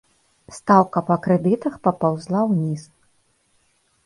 [0.57, 2.83] Стаўка па крэдытах папаўзла ўніз.